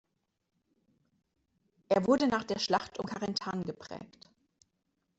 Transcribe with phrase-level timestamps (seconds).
[1.89, 4.31] Er wurde nach der Schlacht um Carentan geprägt.